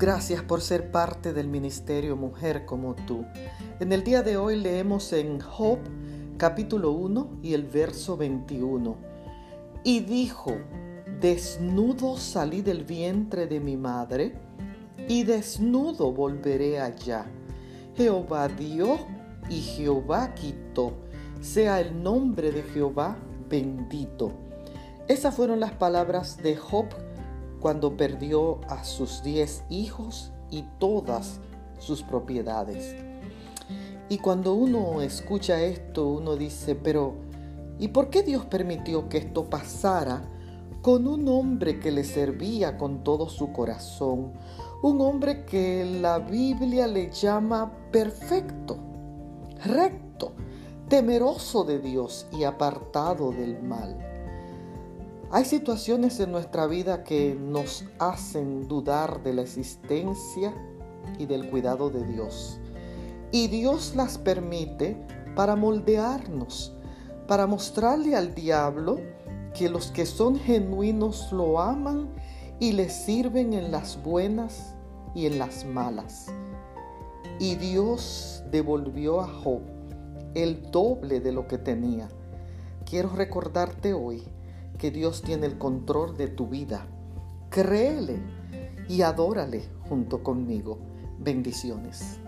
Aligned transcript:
Gracias 0.00 0.42
por 0.42 0.62
ser 0.62 0.90
parte 0.90 1.34
del 1.34 1.46
ministerio 1.46 2.16
Mujer 2.16 2.64
como 2.64 2.94
tú. 2.94 3.26
En 3.80 3.92
el 3.92 4.02
día 4.02 4.22
de 4.22 4.38
hoy 4.38 4.56
leemos 4.58 5.12
en 5.12 5.40
Job 5.40 5.78
capítulo 6.38 6.92
1 6.92 7.40
y 7.42 7.52
el 7.52 7.64
verso 7.64 8.16
21. 8.16 8.96
Y 9.84 10.00
dijo, 10.00 10.56
desnudo 11.20 12.16
salí 12.16 12.62
del 12.62 12.84
vientre 12.84 13.46
de 13.46 13.60
mi 13.60 13.76
madre 13.76 14.36
y 15.06 15.24
desnudo 15.24 16.12
volveré 16.12 16.80
allá. 16.80 17.26
Jehová 17.94 18.48
dio 18.48 18.96
y 19.50 19.60
Jehová 19.60 20.34
quitó. 20.34 20.94
Sea 21.42 21.78
el 21.78 22.02
nombre 22.02 22.52
de 22.52 22.62
Jehová 22.62 23.18
bendito. 23.50 24.32
Esas 25.08 25.34
fueron 25.34 25.60
las 25.60 25.72
palabras 25.72 26.38
de 26.38 26.56
Job 26.56 26.86
cuando 27.60 27.96
perdió 27.96 28.60
a 28.68 28.84
sus 28.84 29.22
diez 29.22 29.62
hijos 29.68 30.32
y 30.50 30.64
todas 30.78 31.40
sus 31.78 32.02
propiedades. 32.02 32.96
Y 34.08 34.18
cuando 34.18 34.54
uno 34.54 35.02
escucha 35.02 35.62
esto, 35.62 36.08
uno 36.08 36.36
dice, 36.36 36.74
pero 36.74 37.14
¿y 37.78 37.88
por 37.88 38.10
qué 38.10 38.22
Dios 38.22 38.44
permitió 38.44 39.08
que 39.08 39.18
esto 39.18 39.44
pasara 39.48 40.22
con 40.82 41.06
un 41.06 41.28
hombre 41.28 41.78
que 41.78 41.92
le 41.92 42.02
servía 42.02 42.76
con 42.76 43.04
todo 43.04 43.28
su 43.28 43.52
corazón? 43.52 44.32
Un 44.82 45.00
hombre 45.00 45.44
que 45.44 45.84
la 46.00 46.18
Biblia 46.18 46.86
le 46.86 47.12
llama 47.12 47.72
perfecto, 47.92 48.78
recto, 49.64 50.32
temeroso 50.88 51.62
de 51.62 51.78
Dios 51.78 52.26
y 52.32 52.42
apartado 52.42 53.30
del 53.30 53.62
mal. 53.62 53.96
Hay 55.32 55.44
situaciones 55.44 56.18
en 56.18 56.32
nuestra 56.32 56.66
vida 56.66 57.04
que 57.04 57.36
nos 57.36 57.84
hacen 58.00 58.66
dudar 58.66 59.22
de 59.22 59.32
la 59.32 59.42
existencia 59.42 60.52
y 61.20 61.26
del 61.26 61.48
cuidado 61.48 61.88
de 61.88 62.04
Dios. 62.04 62.58
Y 63.30 63.46
Dios 63.46 63.94
las 63.94 64.18
permite 64.18 64.96
para 65.36 65.54
moldearnos, 65.54 66.74
para 67.28 67.46
mostrarle 67.46 68.16
al 68.16 68.34
diablo 68.34 68.98
que 69.54 69.68
los 69.68 69.92
que 69.92 70.04
son 70.04 70.36
genuinos 70.36 71.30
lo 71.30 71.60
aman 71.60 72.08
y 72.58 72.72
le 72.72 72.90
sirven 72.90 73.52
en 73.52 73.70
las 73.70 74.02
buenas 74.02 74.74
y 75.14 75.26
en 75.26 75.38
las 75.38 75.64
malas. 75.64 76.26
Y 77.38 77.54
Dios 77.54 78.42
devolvió 78.50 79.20
a 79.20 79.28
Job 79.28 79.60
el 80.34 80.72
doble 80.72 81.20
de 81.20 81.30
lo 81.30 81.46
que 81.46 81.58
tenía. 81.58 82.08
Quiero 82.84 83.10
recordarte 83.10 83.94
hoy 83.94 84.24
que 84.80 84.90
Dios 84.90 85.20
tiene 85.20 85.46
el 85.46 85.58
control 85.58 86.16
de 86.16 86.28
tu 86.28 86.48
vida. 86.48 86.86
Créele 87.50 88.18
y 88.88 89.02
adórale 89.02 89.62
junto 89.82 90.22
conmigo. 90.22 90.78
Bendiciones. 91.18 92.18